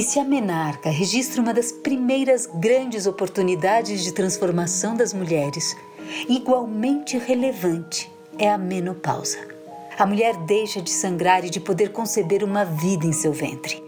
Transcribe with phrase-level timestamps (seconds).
[0.00, 5.76] E se a menarca registra uma das primeiras grandes oportunidades de transformação das mulheres,
[6.26, 9.36] igualmente relevante é a menopausa.
[9.98, 13.84] A mulher deixa de sangrar e de poder conceber uma vida em seu ventre.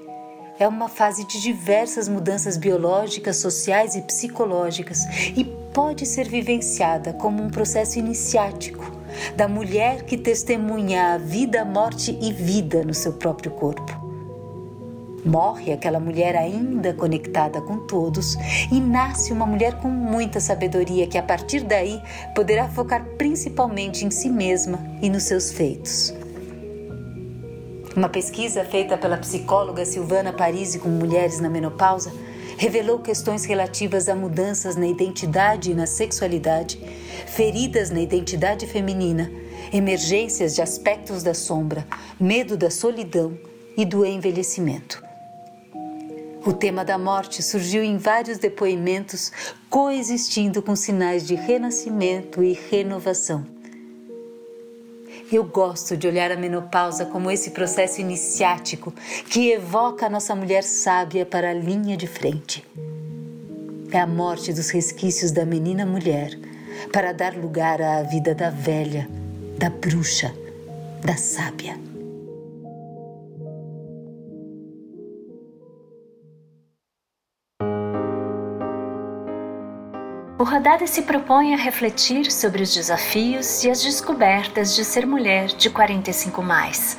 [0.59, 5.43] É uma fase de diversas mudanças biológicas, sociais e psicológicas e
[5.73, 8.85] pode ser vivenciada como um processo iniciático
[9.35, 14.02] da mulher que testemunha a vida, morte e vida no seu próprio corpo.
[15.25, 18.37] Morre aquela mulher ainda conectada com todos
[18.73, 22.03] e nasce uma mulher com muita sabedoria que, a partir daí,
[22.35, 26.13] poderá focar principalmente em si mesma e nos seus feitos.
[27.95, 32.13] Uma pesquisa feita pela psicóloga Silvana Parisi com mulheres na menopausa
[32.59, 36.81] revelou questões relativas a mudanças na identidade e na sexualidade,
[37.27, 39.31] feridas na identidade feminina,
[39.73, 41.87] emergências de aspectos da sombra,
[42.19, 43.39] medo da solidão
[43.77, 45.12] e do envelhecimento.
[46.45, 49.31] O tema da morte surgiu em vários depoimentos,
[49.71, 53.47] coexistindo com sinais de renascimento e renovação.
[55.31, 58.93] Eu gosto de olhar a menopausa como esse processo iniciático
[59.31, 62.65] que evoca a nossa mulher sábia para a linha de frente.
[63.93, 66.37] É a morte dos resquícios da menina mulher
[66.93, 69.09] para dar lugar à vida da velha,
[69.59, 70.35] da bruxa,
[71.05, 71.92] da sábia.
[80.43, 85.47] O Rodada se propõe a refletir sobre os desafios e as descobertas de ser mulher
[85.47, 86.99] de 45 mais.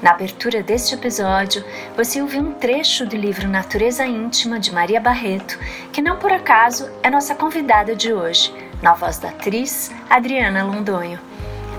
[0.00, 1.62] Na abertura deste episódio,
[1.94, 5.58] você ouviu um trecho do livro Natureza Íntima de Maria Barreto,
[5.92, 11.20] que não por acaso é nossa convidada de hoje, na voz da atriz Adriana Londonho.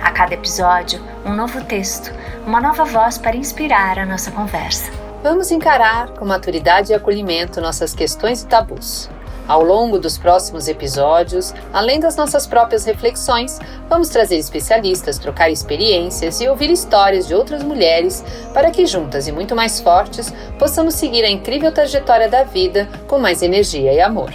[0.03, 2.13] A cada episódio, um novo texto,
[2.45, 4.91] uma nova voz para inspirar a nossa conversa.
[5.23, 9.09] Vamos encarar com maturidade e acolhimento nossas questões e tabus.
[9.49, 13.59] Ao longo dos próximos episódios, além das nossas próprias reflexões,
[13.89, 19.31] vamos trazer especialistas, trocar experiências e ouvir histórias de outras mulheres para que juntas e
[19.31, 24.31] muito mais fortes possamos seguir a incrível trajetória da vida com mais energia e amor.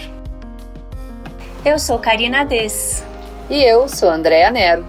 [1.65, 3.05] Eu sou Karina Dess.
[3.49, 4.85] E eu sou Andréa Nero.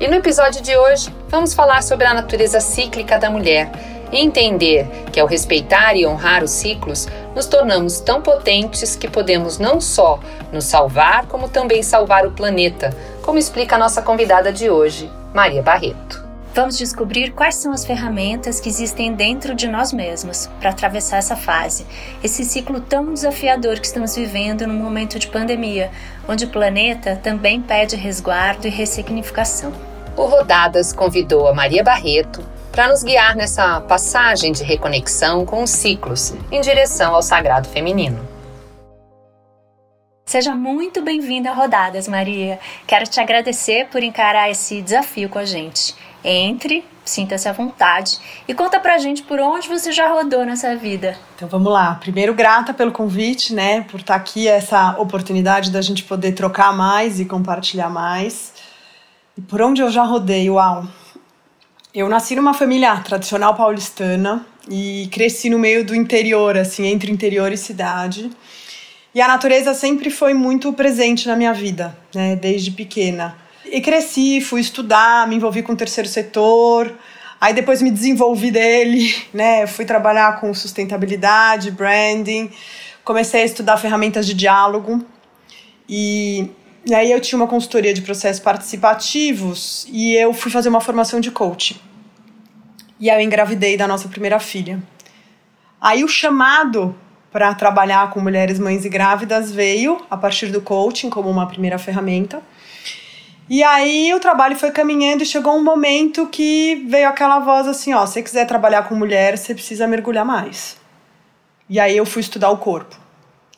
[0.00, 3.70] E no episódio de hoje, vamos falar sobre a natureza cíclica da mulher
[4.10, 9.58] e entender que ao respeitar e honrar os ciclos, nos tornamos tão potentes que podemos
[9.58, 10.20] não só
[10.52, 15.62] nos salvar, como também salvar o planeta, como explica a nossa convidada de hoje, Maria
[15.62, 16.22] Barreto.
[16.54, 21.34] Vamos descobrir quais são as ferramentas que existem dentro de nós mesmos para atravessar essa
[21.34, 21.86] fase,
[22.22, 25.90] esse ciclo tão desafiador que estamos vivendo no momento de pandemia,
[26.28, 29.72] onde o planeta também pede resguardo e ressignificação.
[30.14, 35.70] O Rodadas convidou a Maria Barreto para nos guiar nessa passagem de reconexão com os
[35.70, 38.26] ciclos em direção ao sagrado feminino.
[40.24, 42.58] Seja muito bem-vinda a Rodadas, Maria.
[42.86, 45.94] Quero te agradecer por encarar esse desafio com a gente.
[46.24, 48.18] Entre, sinta-se à vontade
[48.48, 51.18] e conta pra gente por onde você já rodou nessa vida.
[51.36, 51.96] Então vamos lá.
[51.96, 56.74] Primeiro, grata pelo convite, né, por estar tá aqui, essa oportunidade da gente poder trocar
[56.74, 58.54] mais e compartilhar mais.
[59.36, 60.86] E por onde eu já rodei, uau!
[61.94, 67.52] Eu nasci numa família tradicional paulistana e cresci no meio do interior, assim, entre interior
[67.52, 68.30] e cidade.
[69.14, 73.36] E a natureza sempre foi muito presente na minha vida, né, desde pequena.
[73.66, 76.90] E cresci, fui estudar, me envolvi com o terceiro setor,
[77.38, 82.50] aí depois me desenvolvi dele, né, fui trabalhar com sustentabilidade, branding,
[83.04, 85.04] comecei a estudar ferramentas de diálogo
[85.86, 86.48] e
[86.84, 91.20] e aí eu tinha uma consultoria de processos participativos e eu fui fazer uma formação
[91.20, 91.80] de coach.
[92.98, 94.82] E aí eu engravidei da nossa primeira filha.
[95.80, 96.94] Aí o chamado
[97.30, 101.78] para trabalhar com mulheres mães e grávidas veio a partir do coaching como uma primeira
[101.78, 102.42] ferramenta.
[103.48, 107.92] E aí o trabalho foi caminhando e chegou um momento que veio aquela voz assim,
[107.94, 110.76] ó, se você quiser trabalhar com mulher, você precisa mergulhar mais.
[111.68, 113.01] E aí eu fui estudar o corpo.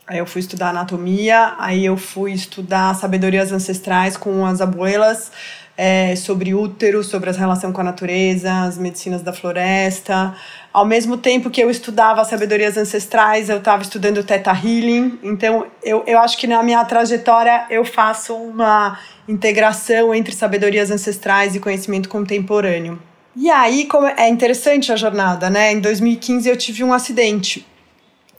[0.07, 5.33] Aí eu fui estudar anatomia, aí eu fui estudar sabedorias ancestrais com as abuelas,
[5.77, 10.35] é, sobre útero, sobre a relação com a natureza, as medicinas da floresta.
[10.73, 15.19] Ao mesmo tempo que eu estudava as sabedorias ancestrais, eu estava estudando Theta Healing.
[15.23, 21.57] Então, eu, eu acho que na minha trajetória eu faço uma integração entre sabedorias ancestrais
[21.57, 23.01] e conhecimento contemporâneo.
[23.35, 25.73] E aí, como é interessante a jornada, né?
[25.73, 27.67] Em 2015 eu tive um acidente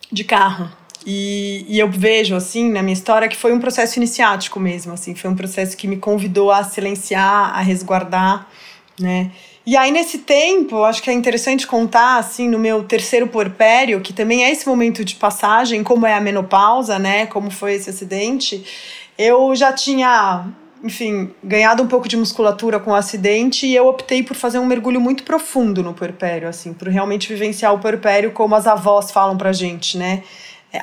[0.09, 0.84] de carro.
[1.05, 5.13] E, e, eu vejo, assim, na minha história, que foi um processo iniciático mesmo, assim,
[5.13, 8.47] foi um processo que me convidou a silenciar, a resguardar,
[8.99, 9.29] né?
[9.65, 14.13] E aí, nesse tempo, acho que é interessante contar, assim, no meu terceiro porpério, que
[14.13, 17.25] também é esse momento de passagem, como é a menopausa, né?
[17.27, 18.63] Como foi esse acidente.
[19.17, 20.45] Eu já tinha,
[20.83, 24.65] enfim, ganhado um pouco de musculatura com o acidente e eu optei por fazer um
[24.65, 29.35] mergulho muito profundo no porpério, assim, por realmente vivenciar o porpério como as avós falam
[29.35, 30.23] pra gente, né?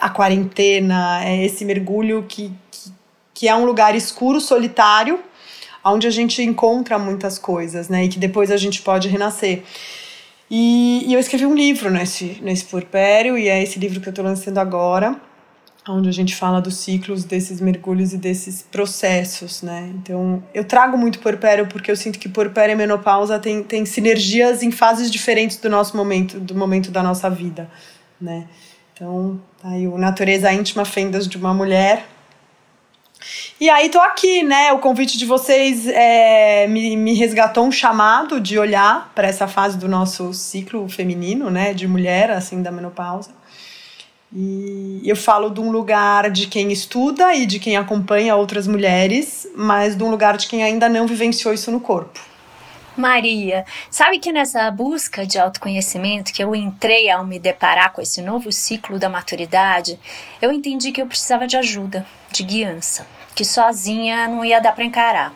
[0.01, 2.93] A quarentena, é esse mergulho que, que,
[3.35, 5.21] que é um lugar escuro, solitário,
[5.85, 8.05] onde a gente encontra muitas coisas, né?
[8.05, 9.63] E que depois a gente pode renascer.
[10.51, 14.11] E, e eu escrevi um livro nesse, nesse porpério, e é esse livro que eu
[14.11, 15.19] estou lançando agora,
[15.89, 19.91] onde a gente fala dos ciclos desses mergulhos e desses processos, né?
[19.95, 24.63] Então, eu trago muito porpério porque eu sinto que porpério e menopausa tem, tem sinergias
[24.63, 27.69] em fases diferentes do nosso momento, do momento da nossa vida,
[28.21, 28.47] né?
[29.03, 32.07] Então, tá aí o Natureza Íntima Fendas de uma Mulher,
[33.61, 34.73] e aí tô aqui, né?
[34.73, 39.77] O convite de vocês é, me, me resgatou um chamado de olhar para essa fase
[39.77, 41.75] do nosso ciclo feminino, né?
[41.75, 43.31] De mulher, assim, da menopausa.
[44.33, 49.49] E eu falo de um lugar de quem estuda e de quem acompanha outras mulheres,
[49.57, 52.32] mas de um lugar de quem ainda não vivenciou isso no corpo.
[52.97, 58.21] Maria, sabe que nessa busca de autoconhecimento que eu entrei ao me deparar com esse
[58.21, 59.99] novo ciclo da maturidade,
[60.41, 64.85] eu entendi que eu precisava de ajuda, de guiança, que sozinha não ia dar para
[64.85, 65.35] encarar.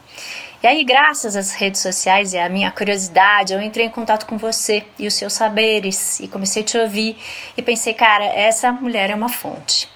[0.63, 4.37] E aí, graças às redes sociais e à minha curiosidade, eu entrei em contato com
[4.37, 7.17] você e os seus saberes e comecei a te ouvir
[7.57, 9.89] e pensei, cara, essa mulher é uma fonte.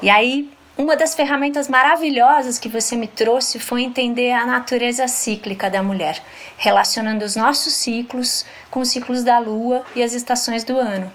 [0.00, 5.68] E aí, uma das ferramentas maravilhosas que você me trouxe foi entender a natureza cíclica
[5.68, 6.22] da mulher,
[6.56, 11.10] relacionando os nossos ciclos com os ciclos da lua e as estações do ano.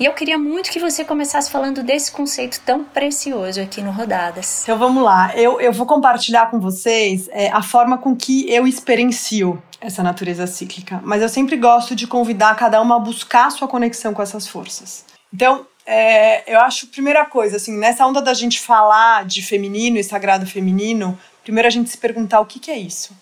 [0.00, 4.62] E eu queria muito que você começasse falando desse conceito tão precioso aqui no Rodadas.
[4.64, 8.66] Então vamos lá, eu, eu vou compartilhar com vocês é, a forma com que eu
[8.66, 13.50] experiencio essa natureza cíclica, mas eu sempre gosto de convidar cada uma a buscar a
[13.50, 15.04] sua conexão com essas forças.
[15.32, 20.04] Então, é, eu acho, primeira coisa, assim, nessa onda da gente falar de feminino e
[20.04, 23.16] sagrado feminino, primeiro a gente se perguntar o que, que é isso.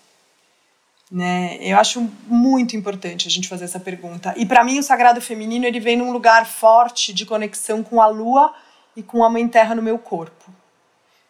[1.09, 1.57] Né?
[1.61, 4.33] Eu acho muito importante a gente fazer essa pergunta.
[4.35, 8.07] E para mim o sagrado feminino ele vem num lugar forte de conexão com a
[8.07, 8.53] lua
[8.97, 10.51] e com a mãe terra no meu corpo.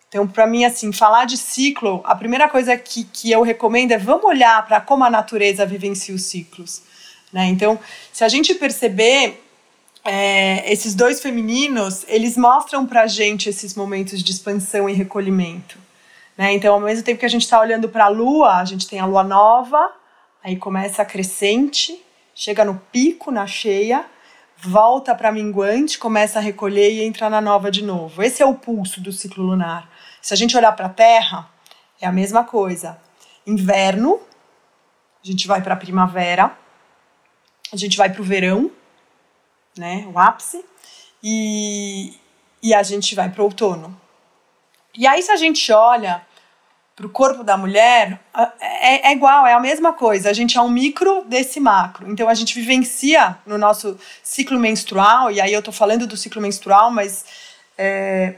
[0.10, 3.98] Então, para mim, assim, falar de ciclo, a primeira coisa que, que eu recomendo é
[4.00, 6.81] vamos olhar para como a natureza vivencia os ciclos.
[7.31, 7.45] Né?
[7.45, 7.80] Então,
[8.12, 9.44] se a gente perceber
[10.03, 15.77] é, esses dois femininos, eles mostram pra gente esses momentos de expansão e recolhimento.
[16.38, 16.53] Né?
[16.53, 18.99] Então, ao mesmo tempo que a gente está olhando para a lua, a gente tem
[18.99, 19.91] a lua nova,
[20.44, 22.01] aí começa a crescente,
[22.33, 24.05] chega no pico, na cheia,
[24.57, 28.21] volta para minguante, começa a recolher e entra na nova de novo.
[28.23, 29.89] Esse é o pulso do ciclo lunar.
[30.21, 31.50] Se a gente olhar para a Terra,
[32.00, 33.00] é a mesma coisa.
[33.45, 34.19] Inverno,
[35.23, 36.55] a gente vai para a primavera,
[37.71, 38.71] a gente vai para o verão,
[39.79, 40.63] né, o ápice,
[41.24, 42.13] e,
[42.62, 44.00] e a gente vai para o outono.
[44.95, 46.21] E aí, se a gente olha
[46.95, 48.19] para o corpo da mulher,
[48.59, 50.31] é, é, igual, é a mesma coisa.
[50.31, 52.12] A gente é um micro desse macro.
[52.12, 56.41] Então, a gente vivencia no nosso ciclo menstrual, e aí eu estou falando do ciclo
[56.41, 57.24] menstrual, mas
[57.77, 58.35] é,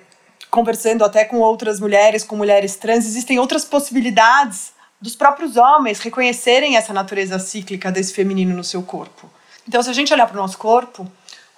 [0.50, 6.76] conversando até com outras mulheres, com mulheres trans, existem outras possibilidades dos próprios homens reconhecerem
[6.76, 9.30] essa natureza cíclica desse feminino no seu corpo.
[9.66, 11.10] Então, se a gente olhar para o nosso corpo,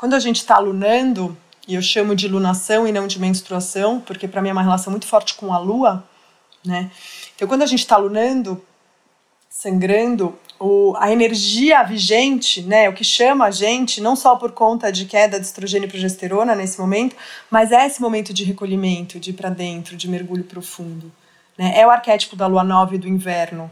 [0.01, 1.38] quando a gente está lunando,
[1.68, 4.90] e eu chamo de lunação e não de menstruação, porque para mim é uma relação
[4.90, 6.04] muito forte com a lua,
[6.66, 6.90] né?
[7.35, 8.59] Então, quando a gente está lunando,
[9.47, 14.92] sangrando, o, a energia vigente, né, o que chama a gente, não só por conta
[14.92, 17.16] de queda de estrogênio e progesterona nesse momento,
[17.47, 21.11] mas é esse momento de recolhimento, de ir para dentro, de mergulho profundo.
[21.56, 21.73] Né?
[21.80, 23.71] É o arquétipo da lua nova e do inverno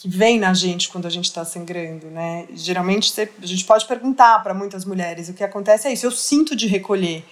[0.00, 2.46] que vem na gente quando a gente está sangrando, né?
[2.54, 6.06] Geralmente você, a gente pode perguntar para muitas mulheres o que acontece é isso.
[6.06, 7.22] Eu sinto de recolher,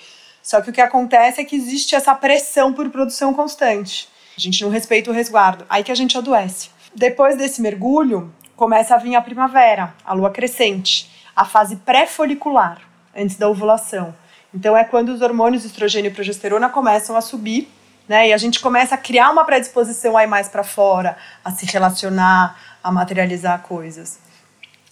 [0.43, 4.07] só que o que acontece é que existe essa pressão por produção constante.
[4.37, 6.69] A gente não respeita o resguardo, aí que a gente adoece.
[6.95, 12.83] Depois desse mergulho começa a vir a primavera, a lua crescente, a fase pré-folicular,
[13.17, 14.15] antes da ovulação.
[14.53, 17.67] Então é quando os hormônios estrogênio e progesterona começam a subir
[18.09, 18.29] né?
[18.29, 22.79] E a gente começa a criar uma predisposição aí mais para fora, a se relacionar,
[22.83, 24.19] a materializar coisas.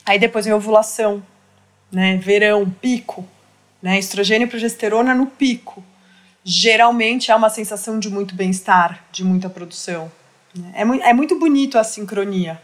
[0.04, 1.23] Aí depois vem ovulação,
[1.90, 2.16] né?
[2.18, 3.26] Verão, pico,
[3.80, 3.99] né?
[3.99, 5.82] Estrogênio e progesterona no pico.
[6.44, 10.12] Geralmente é uma sensação de muito bem-estar, de muita produção.
[10.54, 10.73] Né?
[10.75, 12.61] É, é muito bonito a sincronia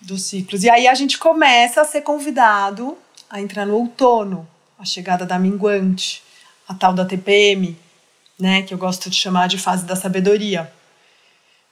[0.00, 0.64] dos ciclos.
[0.64, 2.96] E aí a gente começa a ser convidado
[3.30, 4.46] a entrar no outono,
[4.78, 6.22] a chegada da minguante,
[6.68, 7.76] a tal da TPM,
[8.38, 10.70] né, que eu gosto de chamar de fase da sabedoria.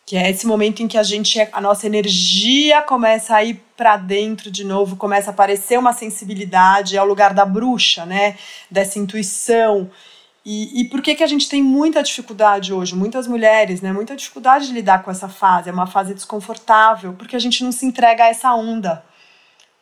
[0.06, 3.97] que é esse momento em que a gente a nossa energia começa a ir para
[3.97, 8.37] dentro de novo, começa a aparecer uma sensibilidade, é o lugar da bruxa, né?
[8.71, 9.90] Dessa intuição.
[10.44, 12.94] E, e por que, que a gente tem muita dificuldade hoje?
[12.94, 13.92] Muitas mulheres, né?
[13.92, 15.71] Muita dificuldade de lidar com essa fase.
[15.71, 19.02] É uma fase desconfortável, porque a gente não se entrega a essa onda.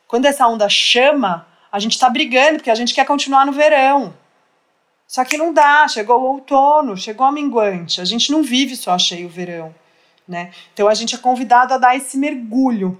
[0.06, 4.14] Quando essa onda chama, a gente está brigando, porque a gente quer continuar no verão.
[5.12, 8.00] Só que não dá, chegou o outono, chegou a minguante.
[8.00, 9.74] A gente não vive só cheio o verão,
[10.26, 10.50] né?
[10.72, 12.98] Então a gente é convidado a dar esse mergulho,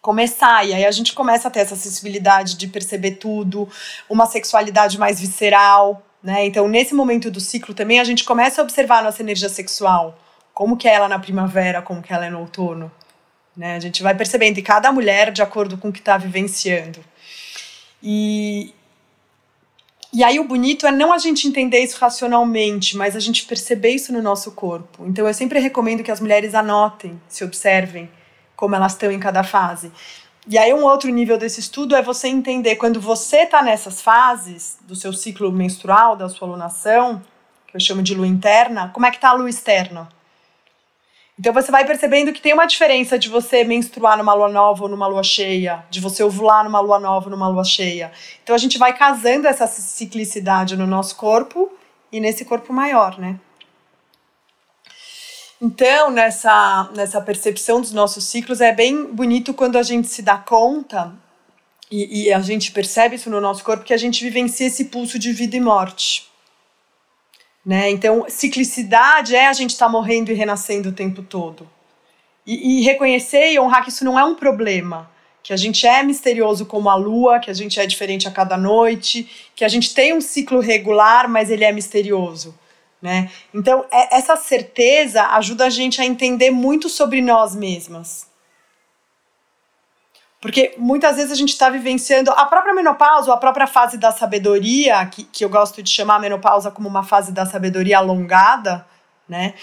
[0.00, 3.68] começar e aí a gente começa a ter essa sensibilidade de perceber tudo,
[4.08, 6.46] uma sexualidade mais visceral, né?
[6.46, 10.18] Então nesse momento do ciclo também a gente começa a observar a nossa energia sexual,
[10.54, 12.90] como que é ela na primavera, como que ela é no outono,
[13.54, 13.76] né?
[13.76, 17.04] A gente vai percebendo e cada mulher de acordo com o que está vivenciando.
[18.02, 18.72] E,
[20.12, 23.90] e aí o bonito é não a gente entender isso racionalmente, mas a gente perceber
[23.90, 25.04] isso no nosso corpo.
[25.06, 28.08] Então eu sempre recomendo que as mulheres anotem, se observem
[28.54, 29.92] como elas estão em cada fase.
[30.48, 34.78] E aí um outro nível desse estudo é você entender quando você está nessas fases
[34.82, 37.20] do seu ciclo menstrual, da sua lunação,
[37.66, 40.08] que eu chamo de lua interna, como é que está a lua externa?
[41.38, 44.88] Então você vai percebendo que tem uma diferença de você menstruar numa lua nova ou
[44.88, 48.10] numa lua cheia, de você ovular numa lua nova ou numa lua cheia.
[48.42, 51.70] Então a gente vai casando essa ciclicidade no nosso corpo
[52.10, 53.38] e nesse corpo maior, né?
[55.60, 60.36] Então, nessa, nessa percepção dos nossos ciclos, é bem bonito quando a gente se dá
[60.36, 61.14] conta
[61.90, 65.18] e, e a gente percebe isso no nosso corpo, que a gente vivencia esse pulso
[65.18, 66.30] de vida e morte.
[67.66, 67.90] Né?
[67.90, 71.68] Então, ciclicidade é a gente estar tá morrendo e renascendo o tempo todo.
[72.46, 75.10] E, e, reconhecer e honrar que isso não é um problema.
[75.42, 78.56] Que a gente é misterioso como a lua, que a gente é diferente a cada
[78.56, 82.56] noite, que a gente tem um ciclo regular, mas ele é misterioso.
[83.02, 83.28] Né?
[83.52, 88.28] Então, é, essa certeza ajuda a gente a entender muito sobre nós mesmas.
[90.46, 95.04] Porque muitas vezes a gente está vivenciando a própria menopausa, a própria fase da sabedoria,
[95.06, 98.86] que, que eu gosto de chamar a menopausa como uma fase da sabedoria alongada,
[99.28, 99.54] né?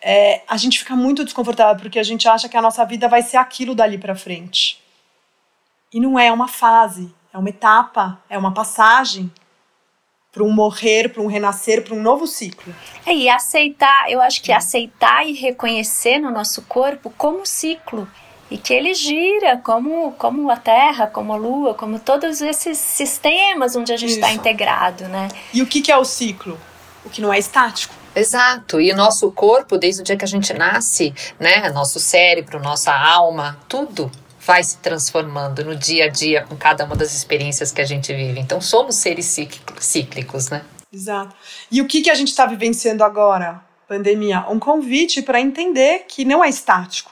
[0.00, 3.22] É, a gente fica muito desconfortável porque a gente acha que a nossa vida vai
[3.22, 4.82] ser aquilo dali para frente.
[5.92, 9.30] E não é uma fase, é uma etapa, é uma passagem
[10.32, 12.74] para um morrer, para um renascer, para um novo ciclo.
[13.06, 18.08] É, e aceitar, eu acho que aceitar e reconhecer no nosso corpo como ciclo
[18.52, 23.74] e que ele gira como, como a Terra, como a Lua, como todos esses sistemas
[23.74, 25.28] onde a gente está integrado, né?
[25.54, 26.60] E o que, que é o ciclo?
[27.02, 27.94] O que não é estático.
[28.14, 32.60] Exato, e o nosso corpo, desde o dia que a gente nasce, né, nosso cérebro,
[32.60, 34.12] nossa alma, tudo
[34.46, 38.12] vai se transformando no dia a dia com cada uma das experiências que a gente
[38.12, 38.38] vive.
[38.38, 39.34] Então somos seres
[39.78, 40.62] cíclicos, né?
[40.92, 41.34] Exato.
[41.70, 43.62] E o que, que a gente está vivenciando agora?
[43.88, 44.44] Pandemia.
[44.50, 47.11] Um convite para entender que não é estático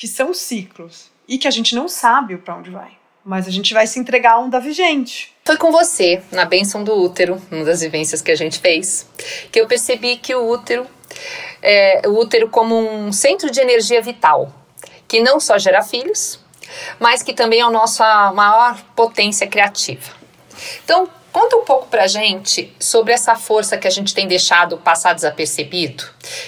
[0.00, 2.92] que são ciclos e que a gente não sabe para onde vai.
[3.22, 5.36] Mas a gente vai se entregar a onda vigente.
[5.44, 9.06] Foi com você, na benção do útero, uma das vivências que a gente fez,
[9.52, 10.86] que eu percebi que o útero
[11.60, 14.50] é o útero como um centro de energia vital,
[15.06, 16.40] que não só gera filhos,
[16.98, 20.14] mas que também é a nossa maior potência criativa.
[20.82, 25.14] Então, Conta um pouco pra gente sobre essa força que a gente tem deixado passar
[25.14, 26.04] desapercebido.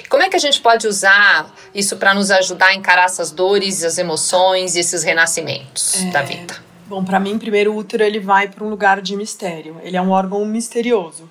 [0.09, 3.85] Como é que a gente pode usar isso para nos ajudar a encarar essas dores,
[3.85, 6.57] as emoções e esses renascimentos é, da vida?
[6.87, 9.81] Bom, para mim, primeiro o útero ele vai para um lugar de mistério.
[9.83, 11.31] Ele é um órgão misterioso.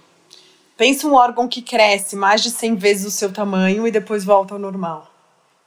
[0.77, 4.55] Pensa um órgão que cresce mais de 100 vezes o seu tamanho e depois volta
[4.55, 5.11] ao normal,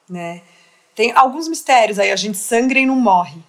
[0.09, 0.43] né?
[0.95, 3.41] Tem alguns mistérios aí, a gente sangra e não morre.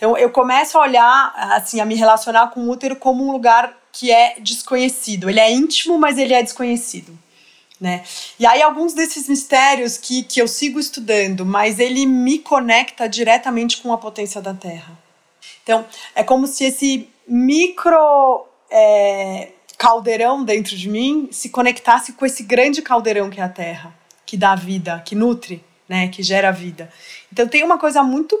[0.00, 3.78] Então eu começo a olhar, assim, a me relacionar com o útero como um lugar
[3.92, 5.28] que é desconhecido.
[5.28, 7.12] Ele é íntimo, mas ele é desconhecido.
[7.78, 8.02] Né?
[8.38, 13.76] E aí alguns desses mistérios que, que eu sigo estudando, mas ele me conecta diretamente
[13.82, 14.98] com a potência da Terra.
[15.62, 22.42] Então é como se esse micro é, caldeirão dentro de mim se conectasse com esse
[22.42, 26.90] grande caldeirão que é a Terra, que dá vida, que nutre, né, que gera vida.
[27.30, 28.38] Então tem uma coisa muito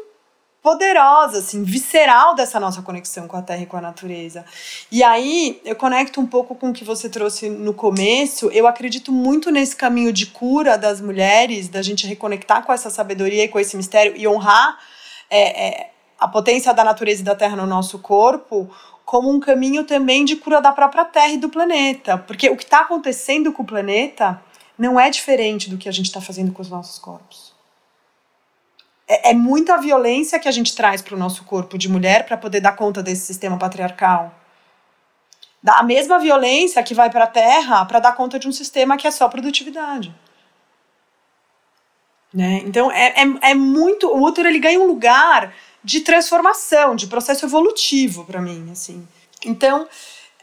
[0.62, 4.44] poderosa, assim, visceral dessa nossa conexão com a Terra e com a natureza.
[4.90, 8.50] E aí, eu conecto um pouco com o que você trouxe no começo.
[8.50, 13.44] Eu acredito muito nesse caminho de cura das mulheres, da gente reconectar com essa sabedoria
[13.44, 14.78] e com esse mistério e honrar
[15.30, 18.70] é, é, a potência da natureza e da Terra no nosso corpo
[19.02, 22.16] como um caminho também de cura da própria Terra e do planeta.
[22.16, 24.40] Porque o que está acontecendo com o planeta
[24.78, 27.49] não é diferente do que a gente está fazendo com os nossos corpos
[29.10, 32.36] é, é muita violência que a gente traz para o nosso corpo de mulher para
[32.36, 34.32] poder dar conta desse sistema patriarcal.
[35.66, 39.08] A mesma violência que vai para a terra para dar conta de um sistema que
[39.08, 40.14] é só produtividade.
[42.32, 42.62] Né?
[42.64, 44.06] Então é, é, é muito.
[44.06, 45.52] O útero ele ganha um lugar
[45.82, 49.06] de transformação, de processo evolutivo para mim, assim.
[49.44, 49.88] Então,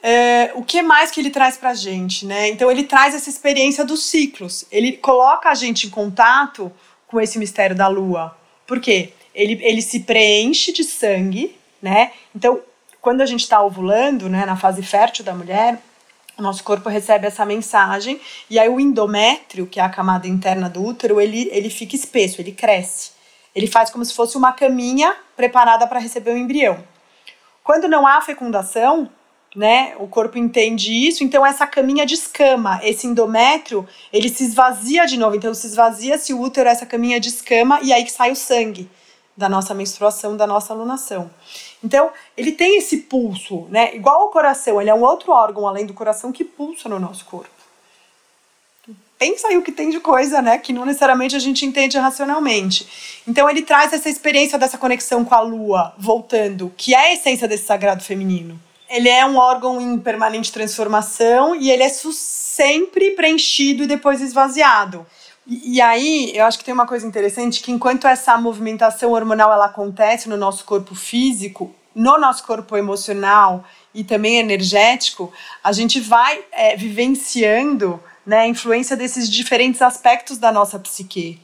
[0.03, 2.49] é, o que mais que ele traz para a gente, né?
[2.49, 4.65] Então ele traz essa experiência dos ciclos.
[4.69, 6.71] Ele coloca a gente em contato
[7.07, 8.35] com esse mistério da lua.
[8.67, 9.13] Por quê?
[9.33, 12.11] Ele, ele se preenche de sangue, né?
[12.35, 12.59] Então,
[13.01, 15.79] quando a gente está ovulando, né, na fase fértil da mulher,
[16.37, 18.19] o nosso corpo recebe essa mensagem
[18.49, 22.41] e aí o endométrio, que é a camada interna do útero, ele, ele fica espesso,
[22.41, 23.11] ele cresce.
[23.55, 26.83] Ele faz como se fosse uma caminha preparada para receber o embrião.
[27.63, 29.09] Quando não há fecundação,
[29.57, 35.17] né, o corpo entende isso, então essa caminha descama, esse endométrio, ele se esvazia de
[35.17, 38.35] novo, então se esvazia se o útero, essa caminha descama e aí que sai o
[38.35, 38.87] sangue
[39.35, 41.31] da nossa menstruação, da nossa alunação.
[41.83, 43.95] Então, ele tem esse pulso, né?
[43.95, 47.25] Igual o coração, ele é um outro órgão além do coração que pulsa no nosso
[47.25, 47.49] corpo.
[49.17, 50.59] Pensa aí o que tem de coisa, né?
[50.59, 53.21] Que não necessariamente a gente entende racionalmente.
[53.27, 57.47] Então, ele traz essa experiência dessa conexão com a lua, voltando, que é a essência
[57.47, 58.66] desse sagrado feminino.
[58.89, 65.05] Ele é um órgão em permanente transformação e ele é sempre preenchido e depois esvaziado.
[65.45, 69.51] E, e, aí, eu acho que tem uma coisa interessante, que enquanto essa movimentação hormonal
[69.51, 73.63] ela acontece no nosso corpo físico, no nosso corpo emocional
[73.93, 75.31] e também energético,
[75.63, 81.39] a gente vai é, vivenciando né, a influência desses diferentes aspectos da nossa psique.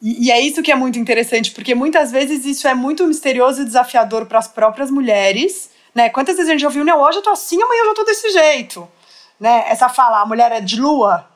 [0.00, 3.60] E, e é isso que é muito interessante, porque muitas vezes isso é muito misterioso
[3.60, 5.70] e desafiador para as próprias mulheres.
[5.94, 6.08] Né?
[6.10, 8.30] Quantas vezes a gente ouviu, não, hoje eu tô assim, amanhã eu já tô desse
[8.30, 8.88] jeito.
[9.38, 9.64] Né?
[9.68, 11.28] Essa fala, a mulher é de lua,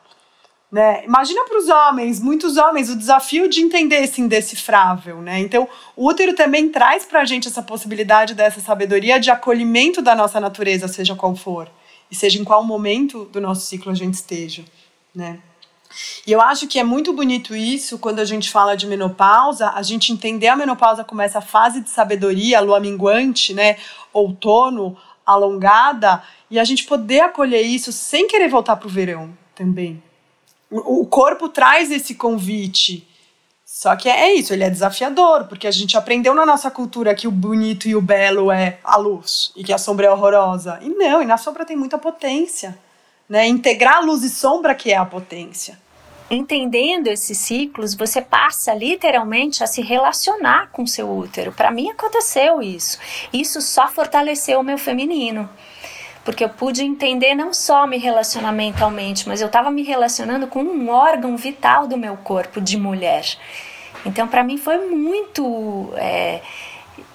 [0.70, 1.02] né?
[1.04, 5.22] Imagina para os homens, muitos homens, o desafio de entender esse indecifrável.
[5.22, 5.40] Né?
[5.40, 10.14] Então, o útero também traz para a gente essa possibilidade dessa sabedoria de acolhimento da
[10.14, 11.70] nossa natureza, seja qual for,
[12.10, 14.62] e seja em qual momento do nosso ciclo a gente esteja.
[15.14, 15.38] Né?
[16.26, 19.82] E eu acho que é muito bonito isso quando a gente fala de menopausa, a
[19.82, 23.76] gente entender a menopausa como essa fase de sabedoria, lua minguante, né?
[24.12, 30.02] outono, alongada, e a gente poder acolher isso sem querer voltar para o verão também
[30.70, 33.06] o corpo traz esse convite.
[33.64, 37.28] Só que é isso, ele é desafiador, porque a gente aprendeu na nossa cultura que
[37.28, 40.78] o bonito e o belo é a luz e que a sombra é horrorosa.
[40.82, 42.78] E não, e na sombra tem muita potência.
[43.28, 43.46] Né?
[43.46, 45.78] Integrar luz e sombra que é a potência.
[46.30, 51.52] Entendendo esses ciclos, você passa literalmente a se relacionar com seu útero.
[51.52, 52.98] Para mim aconteceu isso.
[53.32, 55.48] Isso só fortaleceu o meu feminino
[56.28, 60.62] porque eu pude entender não só me relacionar mentalmente, mas eu estava me relacionando com
[60.62, 63.24] um órgão vital do meu corpo de mulher.
[64.04, 66.42] Então, para mim foi muito é,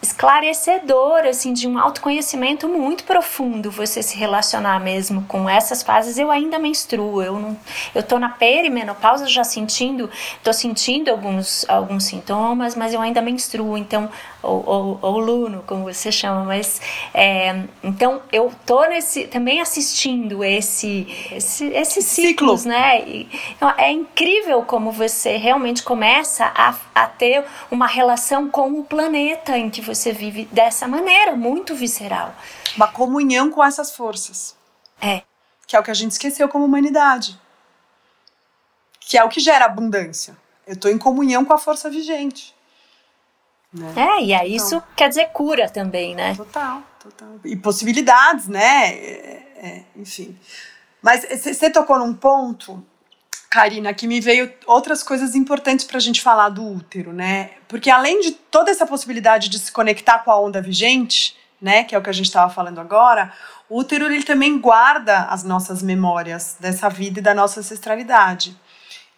[0.04, 6.18] esclarecedor, assim, de um autoconhecimento muito profundo você se relacionar mesmo com essas fases.
[6.18, 7.58] Eu ainda menstruo, eu não,
[7.96, 10.10] eu tô na perimenopausa já sentindo,
[10.44, 14.10] tô sentindo alguns, alguns sintomas, mas eu ainda menstruo, então,
[14.42, 16.82] ou, ou, ou luno, como você chama, mas,
[17.14, 22.78] é, então, eu tô nesse, também assistindo esse, esse esses ciclos, Ciclo.
[22.78, 23.02] né?
[23.08, 28.84] E, então, é incrível como você realmente começa a, a ter uma relação com o
[28.84, 32.36] planeta em que você você vive dessa maneira, muito visceral.
[32.76, 34.56] Uma comunhão com essas forças.
[35.02, 35.24] É.
[35.68, 37.40] Que é o que a gente esqueceu como humanidade.
[39.00, 40.36] Que é o que gera abundância.
[40.66, 42.56] Eu estou em comunhão com a força vigente.
[43.74, 43.94] Né?
[43.96, 46.36] É, e aí então, isso quer dizer cura também, né?
[46.36, 47.40] Total, total.
[47.44, 48.94] E possibilidades, né?
[48.94, 50.38] É, é, enfim.
[51.02, 52.86] Mas você tocou num ponto
[53.54, 57.52] Karina, que me veio outras coisas importantes para a gente falar do útero, né?
[57.68, 61.94] Porque além de toda essa possibilidade de se conectar com a onda vigente, né, que
[61.94, 63.32] é o que a gente estava falando agora,
[63.70, 68.58] o útero ele também guarda as nossas memórias dessa vida e da nossa ancestralidade.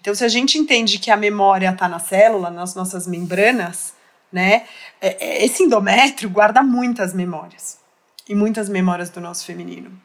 [0.01, 3.93] Então, se a gente entende que a memória está na célula, nas nossas membranas,
[4.29, 4.65] né,
[4.99, 7.79] é, é, esse endométrio guarda muitas memórias
[8.27, 9.97] e muitas memórias do nosso feminino.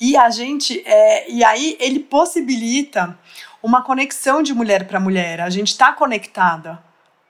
[0.00, 3.18] E a gente, é, e aí ele possibilita
[3.62, 5.40] uma conexão de mulher para mulher.
[5.40, 6.82] A gente está conectada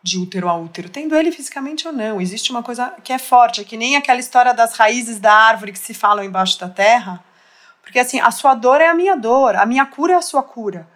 [0.03, 2.21] de útero a útero, tendo ele fisicamente ou não.
[2.21, 5.73] Existe uma coisa que é forte, é que nem aquela história das raízes da árvore
[5.73, 7.25] que se falam embaixo da terra.
[7.83, 10.43] Porque assim, a sua dor é a minha dor, a minha cura é a sua
[10.43, 10.89] cura.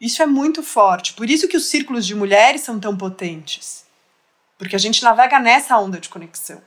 [0.00, 1.14] Isso é muito forte.
[1.14, 3.84] Por isso que os círculos de mulheres são tão potentes.
[4.58, 6.60] Porque a gente navega nessa onda de conexão.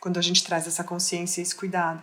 [0.00, 2.00] Quando a gente traz essa consciência e esse cuidado.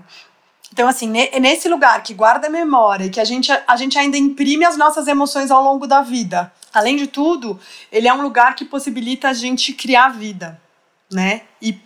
[0.73, 4.65] Então, assim, nesse lugar que guarda a memória que a gente, a gente ainda imprime
[4.65, 6.51] as nossas emoções ao longo da vida.
[6.73, 7.59] Além de tudo,
[7.91, 10.59] ele é um lugar que possibilita a gente criar vida,
[11.09, 11.43] né?
[11.61, 11.79] E,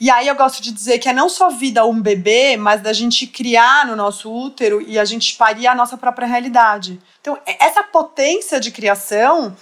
[0.00, 2.92] E aí eu gosto de dizer que é não só vida um bebê, mas da
[2.92, 7.00] gente criar no nosso útero e a gente parir a nossa própria realidade.
[7.20, 9.56] Então, essa potência de criação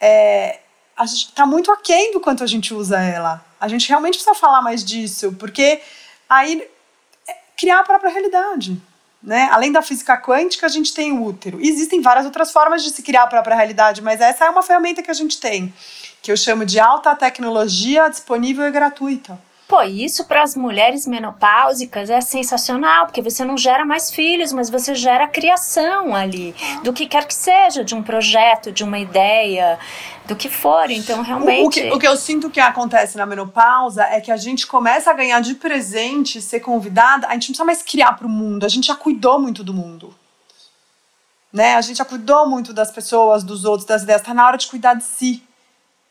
[0.00, 0.60] é,
[0.96, 3.44] a gente está muito aquém do quanto a gente usa ela.
[3.62, 5.80] A gente realmente precisa falar mais disso, porque
[6.28, 6.68] aí
[7.28, 8.76] é criar a própria realidade.
[9.22, 9.48] Né?
[9.52, 11.60] Além da física quântica, a gente tem o útero.
[11.60, 15.00] existem várias outras formas de se criar a própria realidade, mas essa é uma ferramenta
[15.00, 15.72] que a gente tem,
[16.20, 19.38] que eu chamo de alta tecnologia disponível e gratuita.
[19.72, 24.68] Pô, isso para as mulheres menopáusicas é sensacional, porque você não gera mais filhos, mas
[24.68, 26.54] você gera criação ali,
[26.84, 29.78] do que quer que seja, de um projeto, de uma ideia,
[30.26, 30.90] do que for.
[30.90, 31.62] Então, realmente.
[31.62, 34.66] O, o, que, o que eu sinto que acontece na menopausa é que a gente
[34.66, 38.30] começa a ganhar de presente, ser convidada, a gente não precisa mais criar para o
[38.30, 40.14] mundo, a gente já cuidou muito do mundo.
[41.50, 41.76] Né?
[41.76, 44.20] A gente já cuidou muito das pessoas, dos outros, das ideias.
[44.20, 45.42] Está na hora de cuidar de si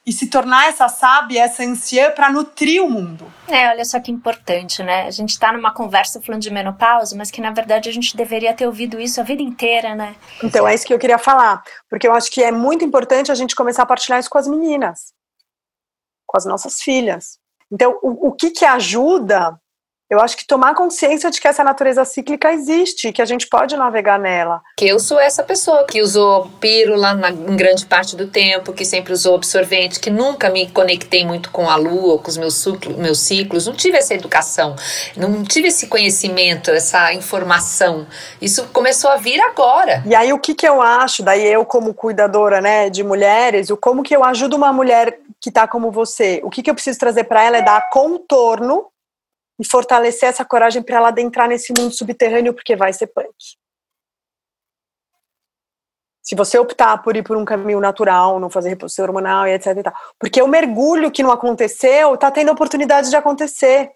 [0.06, 3.32] e se tornar essa sábia, essa anciã para nutrir o mundo.
[3.48, 5.04] É, olha só que importante, né?
[5.04, 8.54] A gente está numa conversa falando de menopausa, mas que na verdade a gente deveria
[8.54, 10.16] ter ouvido isso a vida inteira, né?
[10.44, 13.36] Então é isso que eu queria falar, porque eu acho que é muito importante a
[13.36, 15.14] gente começar a partilhar isso com as meninas,
[16.26, 17.38] com as nossas filhas.
[17.72, 19.61] Então, o, o que que ajuda
[20.12, 23.78] eu acho que tomar consciência de que essa natureza cíclica existe, que a gente pode
[23.78, 24.62] navegar nela.
[24.76, 28.84] Que eu sou essa pessoa que usou pílula na, em grande parte do tempo, que
[28.84, 32.62] sempre usou absorvente, que nunca me conectei muito com a lua, com os meus,
[32.98, 34.76] meus ciclos, não tive essa educação,
[35.16, 38.06] não tive esse conhecimento, essa informação.
[38.42, 40.04] Isso começou a vir agora.
[40.06, 43.78] E aí o que que eu acho, daí eu como cuidadora, né, de mulheres, o
[43.78, 46.42] como que eu ajudo uma mulher que está como você?
[46.44, 48.92] O que que eu preciso trazer para ela é dar contorno
[49.62, 53.30] e fortalecer essa coragem para ela adentrar nesse mundo subterrâneo, porque vai ser punk.
[56.24, 59.78] Se você optar por ir por um caminho natural, não fazer reposição hormonal e etc
[59.78, 59.94] e tal.
[60.20, 63.92] Porque o mergulho que não aconteceu, tá tendo oportunidade de acontecer.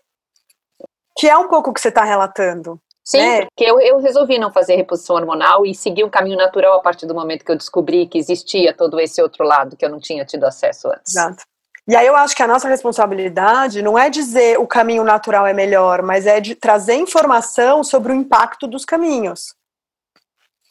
[1.17, 2.79] Que é um pouco o que você está relatando.
[3.03, 3.45] Sim, né?
[3.45, 7.05] porque eu, eu resolvi não fazer reposição hormonal e seguir um caminho natural a partir
[7.05, 10.25] do momento que eu descobri que existia todo esse outro lado que eu não tinha
[10.25, 11.15] tido acesso antes.
[11.15, 11.43] Exato.
[11.87, 15.53] E aí eu acho que a nossa responsabilidade não é dizer o caminho natural é
[15.53, 19.53] melhor, mas é de trazer informação sobre o impacto dos caminhos.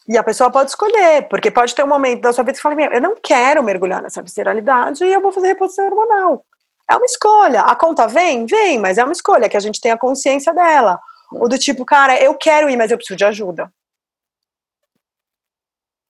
[0.09, 2.75] E a pessoa pode escolher, porque pode ter um momento da sua vida que fala,
[2.83, 6.45] eu não quero mergulhar nessa visceralidade e eu vou fazer reposição hormonal.
[6.91, 7.63] É uma escolha.
[7.63, 8.45] A conta vem?
[8.45, 10.99] Vem, mas é uma escolha que a gente tenha consciência dela.
[11.33, 13.73] Ou do tipo, cara, eu quero ir, mas eu preciso de ajuda.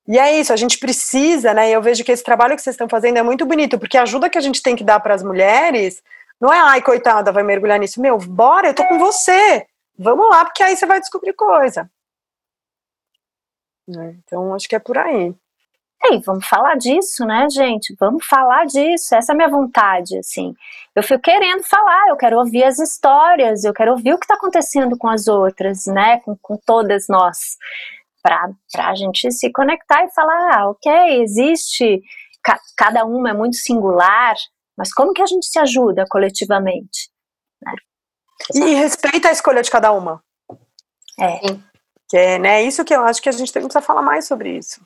[0.07, 1.71] E é isso, a gente precisa, né?
[1.71, 4.29] Eu vejo que esse trabalho que vocês estão fazendo é muito bonito, porque a ajuda
[4.29, 6.03] que a gente tem que dar para as mulheres
[6.41, 8.01] não é, ai, coitada, vai mergulhar nisso.
[8.01, 9.67] Meu, bora, eu tô com você.
[9.99, 11.91] Vamos lá, porque aí você vai descobrir coisa.
[13.89, 14.17] Né?
[14.25, 15.35] Então, acho que é por aí.
[16.07, 17.95] Ei, vamos falar disso, né, gente?
[17.99, 19.15] Vamos falar disso.
[19.15, 20.55] Essa é a minha vontade, assim.
[20.95, 24.35] Eu fico querendo falar, eu quero ouvir as histórias, eu quero ouvir o que está
[24.35, 26.21] acontecendo com as outras, né?
[26.21, 27.57] Com, com todas nós
[28.25, 32.01] para a gente se conectar e falar, ah, ok, existe,
[32.43, 34.35] ca cada uma é muito singular,
[34.79, 37.11] mas como que a gente se ajuda coletivamente?
[37.63, 37.73] Né?
[38.55, 40.25] E respeita a escolha de cada uma.
[41.21, 41.39] É.
[42.09, 44.81] Que é né, isso que eu acho que a gente precisa falar mais sobre isso.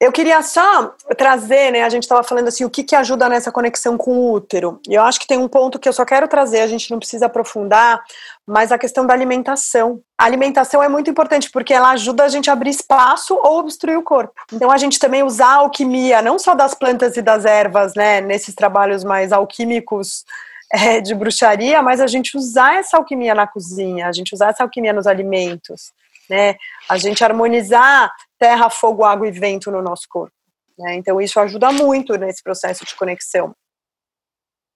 [0.00, 1.82] Eu queria só trazer, né?
[1.82, 4.80] A gente estava falando assim, o que, que ajuda nessa conexão com o útero.
[4.88, 6.98] E eu acho que tem um ponto que eu só quero trazer, a gente não
[6.98, 8.02] precisa aprofundar,
[8.46, 10.00] mas a questão da alimentação.
[10.18, 13.96] A alimentação é muito importante porque ela ajuda a gente a abrir espaço ou obstruir
[13.96, 14.34] o corpo.
[14.52, 18.20] Então a gente também usar a alquimia, não só das plantas e das ervas, né?
[18.20, 20.24] Nesses trabalhos mais alquímicos.
[20.74, 24.62] É, de bruxaria, mas a gente usar essa alquimia na cozinha, a gente usar essa
[24.62, 25.92] alquimia nos alimentos,
[26.32, 26.56] né?
[26.88, 30.32] A gente harmonizar terra, fogo, água e vento no nosso corpo.
[30.78, 30.94] Né?
[30.94, 33.54] Então isso ajuda muito nesse processo de conexão.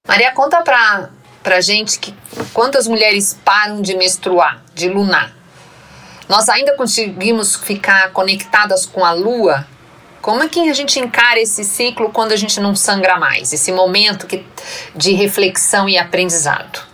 [0.06, 1.08] Maria, conta pra,
[1.42, 2.14] pra gente que
[2.52, 5.34] quantas mulheres param de menstruar, de lunar.
[6.28, 9.66] Nós ainda conseguimos ficar conectadas com a lua?
[10.20, 13.52] Como é que a gente encara esse ciclo quando a gente não sangra mais?
[13.52, 14.44] Esse momento que,
[14.94, 16.86] de reflexão e aprendizado?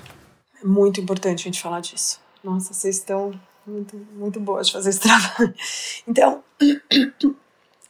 [0.62, 2.20] É muito importante a gente falar disso.
[2.44, 3.32] Nossa, vocês estão
[3.66, 5.54] muito, muito boas de fazer esse trabalho.
[6.06, 6.42] Então,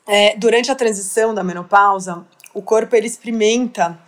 [0.07, 3.99] é, durante a transição da menopausa, o corpo ele experimenta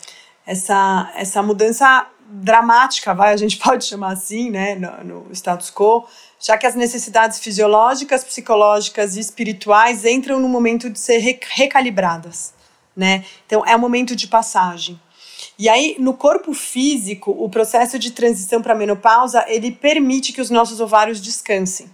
[0.47, 6.07] essa, essa mudança dramática, vai, a gente pode chamar assim, né, no, no status quo,
[6.39, 12.53] já que as necessidades fisiológicas, psicológicas e espirituais entram no momento de ser recalibradas,
[12.95, 13.25] né?
[13.47, 15.01] Então é um momento de passagem.
[15.59, 20.41] E aí, no corpo físico, o processo de transição para a menopausa, ele permite que
[20.41, 21.89] os nossos ovários descansem.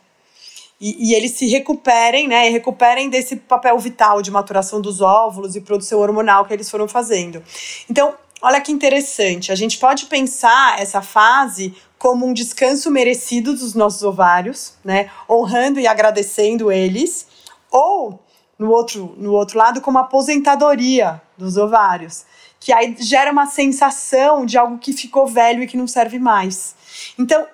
[0.81, 2.49] E, e, eles se recuperem, né?
[2.49, 6.88] E recuperem desse papel vital de maturação dos óvulos e produção hormonal que eles foram
[6.88, 7.42] fazendo.
[7.88, 13.75] Então, olha que interessante, a gente pode pensar essa fase como um descanso merecido dos
[13.75, 15.11] nossos ovários, né?
[15.29, 17.27] Honrando e agradecendo eles,
[17.70, 18.18] ou
[18.59, 22.25] no outro, no outro lado, como aposentadoria dos ovários,
[22.61, 26.77] que aí gera uma sensação de algo que ficou velho e que não serve mais.
[27.18, 27.46] Então,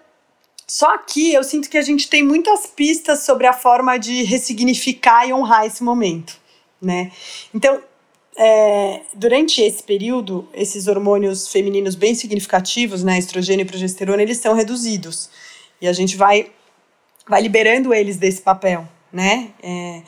[0.67, 5.25] só aqui eu sinto que a gente tem muitas pistas sobre a forma de ressignificar
[5.25, 6.41] e honrar esse momento,
[6.83, 7.13] né?
[7.55, 7.81] Então,
[8.37, 14.55] é, durante esse período, esses hormônios femininos bem significativos, né, estrogênio e progesterona, eles são
[14.55, 15.31] reduzidos.
[15.81, 16.51] E a gente vai,
[17.29, 19.51] vai liberando eles desse papel, né?
[19.63, 20.03] É,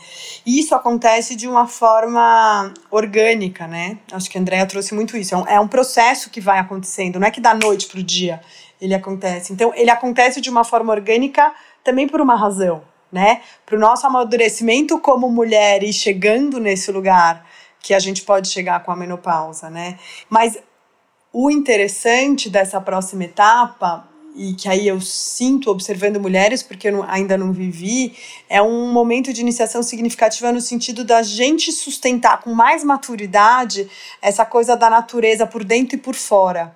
[0.44, 3.98] isso acontece de uma forma orgânica, né?
[4.12, 5.34] Acho que a Andrea trouxe muito isso.
[5.34, 8.02] É um, é um processo que vai acontecendo, não é que da noite para o
[8.02, 8.40] dia
[8.80, 9.52] ele acontece.
[9.52, 13.40] Então, ele acontece de uma forma orgânica também por uma razão, né?
[13.64, 17.44] Para o nosso amadurecimento como mulher e chegando nesse lugar
[17.80, 19.98] que a gente pode chegar com a menopausa, né?
[20.28, 20.58] Mas
[21.32, 24.08] o interessante dessa próxima etapa
[24.38, 28.16] e que aí eu sinto observando mulheres, porque eu não, ainda não vivi,
[28.48, 33.90] é um momento de iniciação significativa no sentido da gente sustentar com mais maturidade
[34.22, 36.72] essa coisa da natureza por dentro e por fora.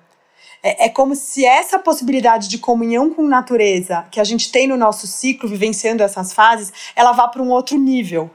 [0.61, 4.75] É, é como se essa possibilidade de comunhão com natureza que a gente tem no
[4.75, 8.29] nosso ciclo, vivenciando essas fases, ela vá para um outro nível,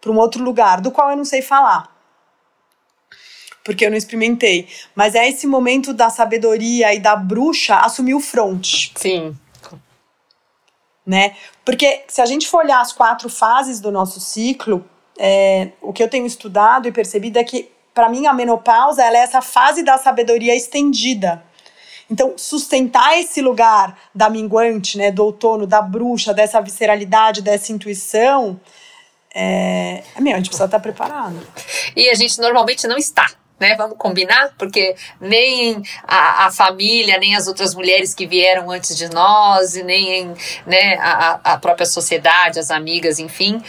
[0.00, 1.91] para um outro lugar, do qual eu não sei falar
[3.64, 4.68] porque eu não experimentei.
[4.94, 8.90] Mas é esse momento da sabedoria e da bruxa assumir o front.
[8.94, 9.36] Sim.
[11.06, 11.34] Né?
[11.64, 14.84] Porque se a gente for olhar as quatro fases do nosso ciclo,
[15.18, 19.16] é, o que eu tenho estudado e percebido é que, para mim, a menopausa é
[19.16, 21.42] essa fase da sabedoria estendida.
[22.10, 28.60] Então, sustentar esse lugar da minguante, né, do outono, da bruxa, dessa visceralidade, dessa intuição,
[29.34, 31.40] é, meu, a gente precisa estar preparado.
[31.96, 33.26] E a gente normalmente não está
[33.62, 33.76] né?
[33.76, 34.52] Vamos combinar?
[34.58, 39.84] Porque nem a, a, família, nem as outras mulheres que vieram antes de nós, e
[39.84, 40.34] nem
[40.66, 43.62] né, a, a própria sociedade, as amigas, enfim,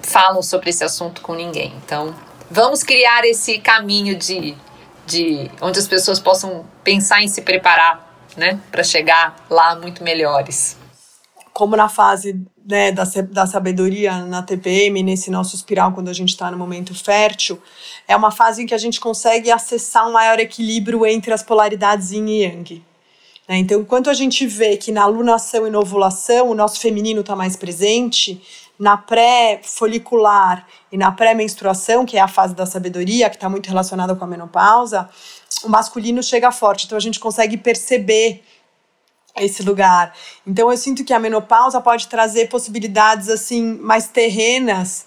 [0.00, 1.74] falam sobre esse assunto com ninguém.
[1.84, 2.14] Então,
[2.48, 4.56] vamos criar esse caminho de,
[5.04, 10.77] de onde as pessoas possam pensar em se preparar, né, para chegar lá muito melhores.
[11.58, 16.28] Como na fase né, da, da sabedoria na TPM, nesse nosso espiral, quando a gente
[16.28, 17.60] está no momento fértil,
[18.06, 22.12] é uma fase em que a gente consegue acessar um maior equilíbrio entre as polaridades
[22.12, 22.82] yin e yang.
[23.48, 23.56] Né?
[23.56, 27.34] Então, enquanto a gente vê que na alunação e na ovulação o nosso feminino está
[27.34, 28.40] mais presente,
[28.78, 34.14] na pré-folicular e na pré-menstruação, que é a fase da sabedoria, que está muito relacionada
[34.14, 35.10] com a menopausa,
[35.64, 36.86] o masculino chega forte.
[36.86, 38.44] Então, a gente consegue perceber
[39.40, 40.14] esse lugar.
[40.46, 45.06] Então eu sinto que a menopausa pode trazer possibilidades assim mais terrenas,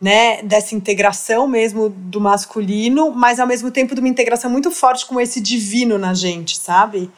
[0.00, 5.06] né, dessa integração mesmo do masculino, mas ao mesmo tempo de uma integração muito forte
[5.06, 7.10] com esse divino na gente, sabe?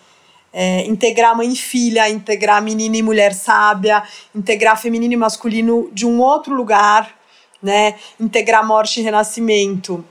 [0.53, 4.03] É, integrar mãe e filha, integrar menina e mulher sábia,
[4.35, 7.15] integrar feminino e masculino de um outro lugar,
[7.63, 7.97] né?
[8.21, 10.05] Integrar morte e renascimento.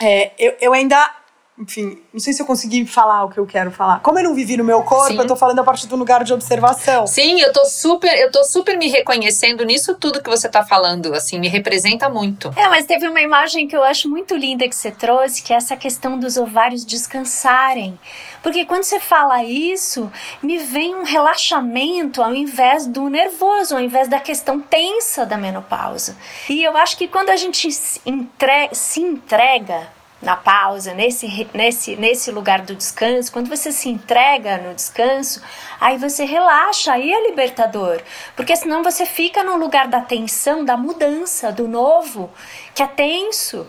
[0.00, 1.14] É, eu, eu ainda
[1.56, 4.00] enfim, não sei se eu consegui falar o que eu quero falar.
[4.00, 5.18] Como eu não vivi no meu corpo, Sim.
[5.18, 7.06] eu tô falando a partir do lugar de observação.
[7.06, 11.14] Sim, eu tô super, eu tô super me reconhecendo nisso tudo que você tá falando,
[11.14, 12.52] assim, me representa muito.
[12.56, 15.56] É, mas teve uma imagem que eu acho muito linda que você trouxe, que é
[15.56, 17.96] essa questão dos ovários descansarem.
[18.42, 20.10] Porque quando você fala isso,
[20.42, 26.16] me vem um relaxamento ao invés do nervoso, ao invés da questão tensa da menopausa.
[26.50, 27.68] E eu acho que quando a gente
[28.04, 29.88] entre se entrega
[30.24, 35.40] na pausa, nesse, nesse, nesse lugar do descanso, quando você se entrega no descanso,
[35.80, 38.00] aí você relaxa, aí é libertador.
[38.34, 42.30] Porque senão você fica no lugar da tensão, da mudança, do novo,
[42.74, 43.66] que é tenso.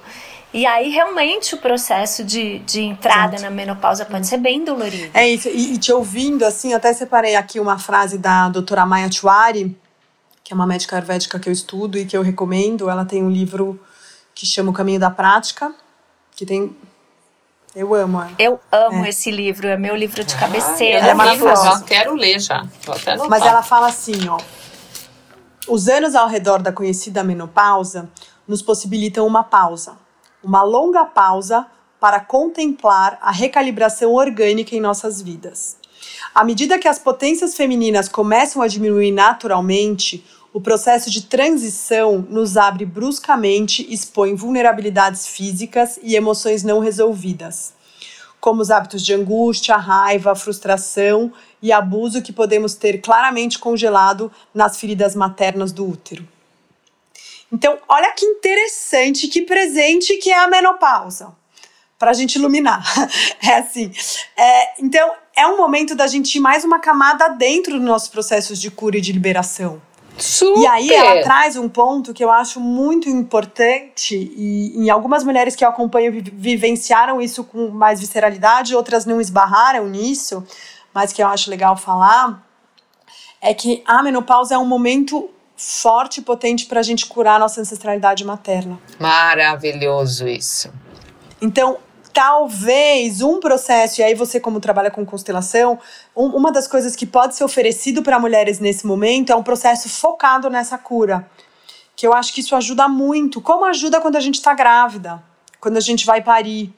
[0.53, 3.43] E aí, realmente, o processo de, de entrada Exato.
[3.43, 5.11] na menopausa pode ser bem dolorido.
[5.13, 5.49] É isso.
[5.49, 9.77] E, e, te ouvindo, assim, até separei aqui uma frase da doutora Maya Tiwari,
[10.41, 12.89] que é uma médica ayurvédica que eu estudo e que eu recomendo.
[12.89, 13.77] Ela tem um livro
[14.33, 15.75] que chama O Caminho da Prática
[16.35, 16.75] que tem
[17.75, 18.25] eu amo.
[18.39, 19.09] Eu amo é.
[19.09, 21.07] esse livro, é meu livro de ah, cabeceira.
[21.07, 21.61] é maravilhoso.
[21.61, 22.65] Já quero ler já.
[23.27, 24.39] Mas ela fala assim, ó.
[25.67, 28.09] Os anos ao redor da conhecida menopausa
[28.47, 29.97] nos possibilitam uma pausa,
[30.41, 31.67] uma longa pausa
[31.99, 35.77] para contemplar a recalibração orgânica em nossas vidas.
[36.33, 40.23] À medida que as potências femininas começam a diminuir naturalmente,
[40.55, 47.73] o processo de transição nos abre bruscamente expõe vulnerabilidades físicas e emoções não resolvidas,
[48.39, 54.79] como os hábitos de angústia, raiva, frustração e abuso que podemos ter claramente congelado nas
[54.79, 56.25] feridas maternas do útero.
[57.51, 61.35] Então, olha que interessante, que presente que é a menopausa
[61.99, 62.81] para a gente iluminar.
[63.45, 63.91] É assim.
[64.37, 68.57] É, então, é um momento da gente ir mais uma camada dentro dos nossos processos
[68.57, 69.81] de cura e de liberação.
[70.17, 70.61] Super.
[70.61, 75.55] E aí ela traz um ponto que eu acho muito importante e em algumas mulheres
[75.55, 80.45] que eu acompanho vivenciaram isso com mais visceralidade, outras não esbarraram nisso,
[80.93, 82.43] mas que eu acho legal falar,
[83.41, 87.39] é que a menopausa é um momento forte e potente para a gente curar a
[87.39, 88.79] nossa ancestralidade materna.
[88.99, 90.71] Maravilhoso isso.
[91.41, 91.77] Então,
[92.15, 95.77] talvez um processo, e aí você, como trabalha com constelação,
[96.15, 99.89] um, uma das coisas que pode ser oferecido para mulheres nesse momento é um processo
[99.89, 101.29] focado nessa cura.
[101.93, 103.41] Que eu acho que isso ajuda muito.
[103.41, 105.21] Como ajuda quando a gente está grávida,
[105.59, 106.73] quando a gente vai parir.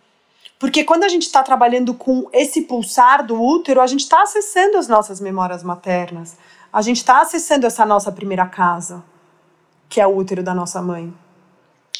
[0.57, 4.75] Porque quando a gente está trabalhando com esse pulsar do útero, a gente está acessando
[4.75, 6.35] as nossas memórias maternas.
[6.73, 9.03] A gente está acessando essa nossa primeira casa,
[9.87, 11.13] que é o útero da nossa mãe.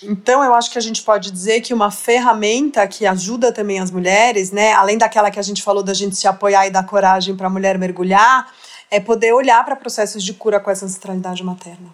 [0.03, 3.89] Então, eu acho que a gente pode dizer que uma ferramenta que ajuda também as
[3.89, 7.35] mulheres, né, além daquela que a gente falou da gente se apoiar e dar coragem
[7.35, 8.51] para a mulher mergulhar,
[8.89, 11.93] é poder olhar para processos de cura com essa ancestralidade materna.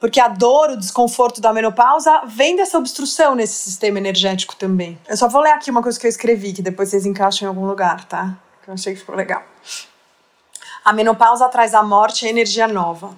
[0.00, 4.96] Porque a dor, o desconforto da menopausa vem dessa obstrução nesse sistema energético também.
[5.08, 7.48] Eu só vou ler aqui uma coisa que eu escrevi, que depois vocês encaixam em
[7.48, 8.36] algum lugar, tá?
[8.62, 9.42] Que eu achei que ficou legal.
[10.84, 13.10] A menopausa traz a morte e a energia nova.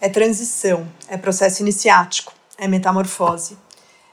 [0.00, 3.56] É transição, é processo iniciático, é metamorfose.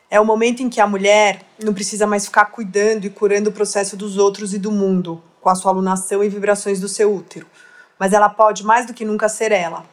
[0.10, 3.54] É o momento em que a mulher não precisa mais ficar cuidando e curando o
[3.54, 7.48] processo dos outros e do mundo, com a sua alunação e vibrações do seu útero.
[7.98, 9.86] Mas ela pode mais do que nunca ser ela.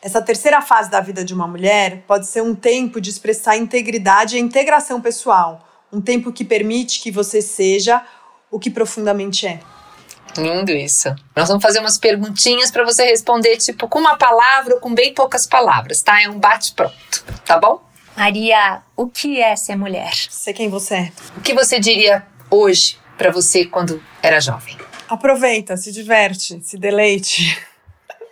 [0.00, 4.36] Essa terceira fase da vida de uma mulher pode ser um tempo de expressar integridade
[4.36, 8.04] e integração pessoal, um tempo que permite que você seja
[8.50, 9.60] o que profundamente é.
[10.38, 11.14] Lindo isso.
[11.34, 15.14] Nós vamos fazer umas perguntinhas para você responder, tipo, com uma palavra ou com bem
[15.14, 16.20] poucas palavras, tá?
[16.22, 17.82] É um bate-pronto, tá bom?
[18.16, 20.12] Maria, o que é ser mulher?
[20.30, 21.12] Sei quem você é.
[21.36, 24.76] O que você diria hoje para você quando era jovem?
[25.08, 27.62] Aproveita, se diverte, se deleite.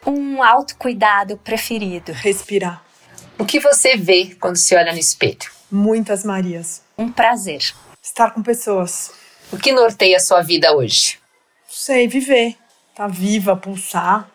[0.06, 2.12] Um autocuidado preferido.
[2.12, 2.82] Respirar.
[3.38, 5.50] O que você vê quando se olha no espelho?
[5.70, 6.82] Muitas Marias.
[6.96, 7.74] Um prazer.
[8.02, 9.12] Estar com pessoas.
[9.52, 11.18] O que norteia a sua vida hoje?
[11.74, 12.56] Sei, viver.
[12.94, 14.30] Tá viva, pulsar,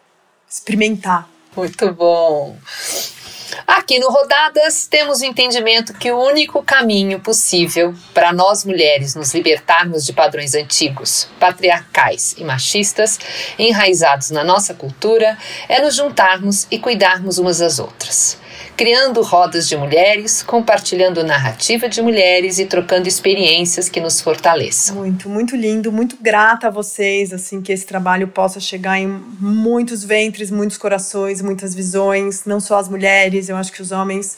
[0.49, 1.29] experimentar.
[1.55, 2.57] Muito bom.
[3.65, 9.33] Aqui no Rodadas temos o entendimento que o único caminho possível para nós mulheres nos
[9.33, 13.19] libertarmos de padrões antigos, patriarcais e machistas
[13.57, 18.38] enraizados na nossa cultura é nos juntarmos e cuidarmos umas das outras
[18.79, 24.95] criando rodas de mulheres, compartilhando narrativa de mulheres e trocando experiências que nos fortaleçam.
[24.95, 30.05] Muito, muito lindo, muito grata a vocês, assim, que esse trabalho possa chegar em muitos
[30.05, 34.37] ventres, muitos corações, muitas visões, não só as mulheres, eu acho que os homens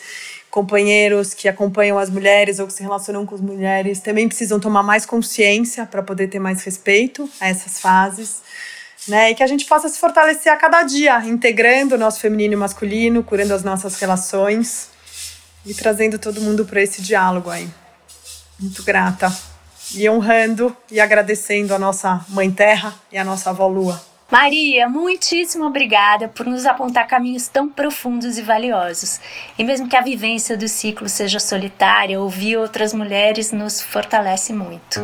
[0.50, 4.82] companheiros que acompanham as mulheres ou que se relacionam com as mulheres também precisam tomar
[4.82, 8.42] mais consciência para poder ter mais respeito a essas fases
[9.08, 9.32] né?
[9.32, 12.58] E que a gente possa se fortalecer a cada dia, integrando o nosso feminino e
[12.58, 14.90] masculino, curando as nossas relações
[15.66, 17.68] e trazendo todo mundo para esse diálogo aí.
[18.60, 19.32] Muito grata.
[19.94, 24.02] E honrando e agradecendo a nossa Mãe Terra e a nossa avó Lua.
[24.32, 29.20] Maria, muitíssimo obrigada por nos apontar caminhos tão profundos e valiosos.
[29.58, 35.02] E mesmo que a vivência do ciclo seja solitária, ouvir outras mulheres nos fortalece muito.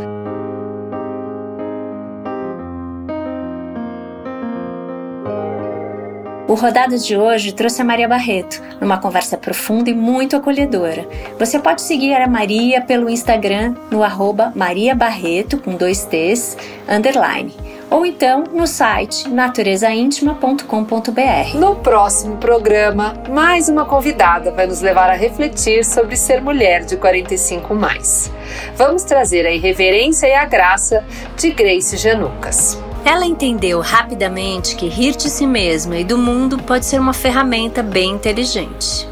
[6.48, 11.06] O Rodadas de hoje trouxe a Maria Barreto, numa conversa profunda e muito acolhedora.
[11.38, 16.56] Você pode seguir a Maria pelo Instagram no arroba Maria Barreto, com dois T's,
[16.88, 17.54] underline.
[17.90, 21.58] Ou então no site naturezaintima.com.br.
[21.58, 26.96] No próximo programa, mais uma convidada vai nos levar a refletir sobre ser mulher de
[26.96, 28.32] 45 mais.
[28.78, 31.04] Vamos trazer a irreverência e a graça
[31.36, 32.88] de Grace Janucas.
[33.08, 37.82] Ela entendeu rapidamente que rir de si mesma e do mundo pode ser uma ferramenta
[37.82, 39.08] bem inteligente.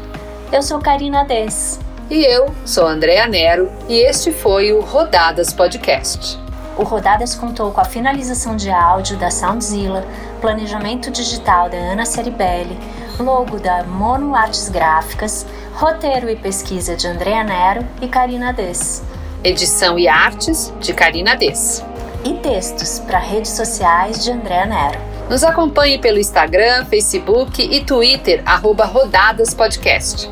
[0.52, 1.80] Eu sou Karina Dess.
[2.10, 6.38] E eu sou Andréa Nero e este foi o Rodadas Podcast.
[6.76, 10.04] O Rodadas contou com a finalização de áudio da Soundzilla,
[10.42, 12.78] planejamento digital da Ana Ceribelli,
[13.18, 19.02] logo da Mono Artes Gráficas, roteiro e pesquisa de Andréa Nero e Karina Dess.
[19.42, 21.82] Edição e artes de Karina Dess
[22.26, 24.98] e textos para redes sociais de Andréa Nero.
[25.30, 30.28] Nos acompanhe pelo Instagram, Facebook e Twitter, arroba Rodadas Podcast.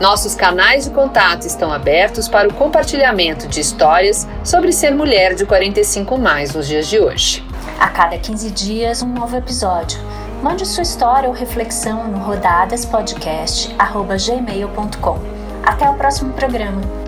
[0.00, 5.44] Nossos canais de contato estão abertos para o compartilhamento de histórias sobre ser mulher de
[5.44, 7.46] 45 mais nos dias de hoje.
[7.78, 10.00] A cada 15 dias, um novo episódio.
[10.42, 15.18] Mande sua história ou reflexão no rodadaspodcast.gmail.com.
[15.64, 17.07] Até o próximo programa.